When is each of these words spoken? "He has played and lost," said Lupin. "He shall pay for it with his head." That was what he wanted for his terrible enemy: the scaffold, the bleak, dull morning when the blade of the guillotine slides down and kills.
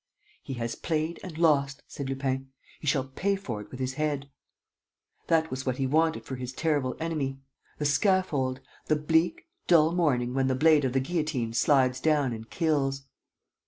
"He 0.41 0.55
has 0.55 0.73
played 0.73 1.19
and 1.23 1.37
lost," 1.37 1.83
said 1.87 2.09
Lupin. 2.09 2.49
"He 2.79 2.87
shall 2.87 3.03
pay 3.03 3.35
for 3.35 3.61
it 3.61 3.69
with 3.69 3.79
his 3.79 3.93
head." 4.01 4.31
That 5.27 5.51
was 5.51 5.63
what 5.63 5.77
he 5.77 5.85
wanted 5.85 6.25
for 6.25 6.37
his 6.37 6.53
terrible 6.53 6.97
enemy: 6.99 7.37
the 7.77 7.85
scaffold, 7.85 8.61
the 8.87 8.95
bleak, 8.95 9.45
dull 9.67 9.91
morning 9.91 10.33
when 10.33 10.47
the 10.47 10.55
blade 10.55 10.85
of 10.85 10.93
the 10.93 10.99
guillotine 11.01 11.53
slides 11.53 11.99
down 11.99 12.33
and 12.33 12.49
kills. 12.49 13.03